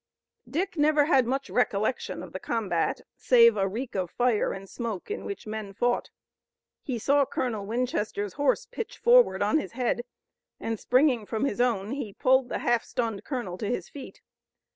Dick 0.49 0.77
never 0.77 1.05
had 1.05 1.27
much 1.27 1.47
recollection 1.47 2.23
of 2.23 2.33
the 2.33 2.39
combat, 2.39 3.01
save 3.17 3.55
a 3.55 3.67
reek 3.67 3.93
of 3.93 4.09
fire 4.09 4.51
and 4.51 4.67
smoke 4.67 5.11
in 5.11 5.25
which 5.25 5.45
men 5.45 5.75
fought. 5.75 6.09
He 6.81 6.97
saw 6.97 7.23
Colonel 7.23 7.67
Winchester's 7.67 8.33
horse 8.33 8.65
pitch 8.65 8.97
forward 8.97 9.43
on 9.43 9.59
his 9.59 9.73
head 9.73 10.01
and 10.59 10.79
springing 10.79 11.27
from 11.27 11.45
his 11.45 11.61
own 11.61 11.91
he 11.91 12.13
pulled 12.13 12.49
the 12.49 12.57
half 12.65 12.83
stunned 12.83 13.23
colonel 13.23 13.59
to 13.59 13.67
his 13.69 13.89
feet. 13.89 14.21